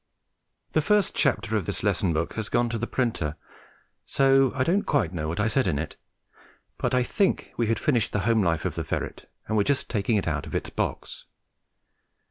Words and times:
The 0.71 0.81
first 0.81 1.13
chapter 1.13 1.55
of 1.55 1.67
this 1.67 1.83
lesson 1.83 2.11
book 2.11 2.33
has 2.33 2.49
gone 2.49 2.69
to 2.69 2.79
the 2.79 2.87
printer, 2.87 3.35
so 4.03 4.51
I 4.55 4.63
don't 4.63 4.81
quite 4.81 5.13
know 5.13 5.27
what 5.27 5.39
I 5.39 5.45
said 5.45 5.67
in 5.67 5.77
it, 5.77 5.95
but 6.79 6.95
I 6.95 7.03
think 7.03 7.53
we 7.55 7.67
had 7.67 7.77
finished 7.77 8.11
the 8.11 8.21
home 8.25 8.41
life 8.41 8.65
of 8.65 8.73
the 8.73 8.83
ferret 8.83 9.29
and 9.47 9.55
were 9.57 9.63
just 9.63 9.89
taking 9.89 10.17
it 10.17 10.27
out 10.27 10.47
of 10.47 10.55
its 10.55 10.71
box. 10.71 11.25